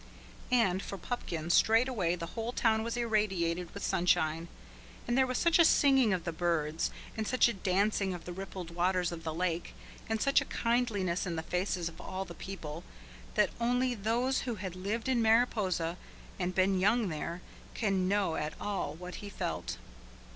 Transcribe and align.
And, 0.51 0.81
for 0.81 0.97
Pupkin, 0.97 1.51
straight 1.51 1.87
away 1.87 2.15
the 2.15 2.25
whole 2.33 2.53
town 2.53 2.81
was 2.81 2.97
irradiated 2.97 3.71
with 3.71 3.85
sunshine, 3.85 4.47
and 5.07 5.15
there 5.15 5.27
was 5.27 5.37
such 5.37 5.59
a 5.59 5.63
singing 5.63 6.11
of 6.11 6.23
the 6.23 6.31
birds, 6.31 6.89
and 7.15 7.27
such 7.27 7.47
a 7.47 7.53
dancing 7.53 8.11
of 8.11 8.25
the 8.25 8.33
rippled 8.33 8.71
waters 8.73 9.11
of 9.11 9.23
the 9.23 9.31
lake, 9.31 9.75
and 10.09 10.19
such 10.19 10.41
a 10.41 10.45
kindliness 10.45 11.27
in 11.27 11.35
the 11.35 11.43
faces 11.43 11.87
of 11.87 12.01
all 12.01 12.25
the 12.25 12.33
people, 12.33 12.83
that 13.35 13.51
only 13.59 13.93
those 13.93 14.39
who 14.39 14.55
have 14.55 14.73
lived 14.75 15.07
in 15.07 15.21
Mariposa, 15.21 15.97
and 16.39 16.55
been 16.55 16.79
young 16.79 17.09
there, 17.09 17.41
can 17.75 18.07
know 18.07 18.37
at 18.37 18.55
all 18.59 18.95
what 18.95 19.13
he 19.21 19.29
felt. 19.29 19.77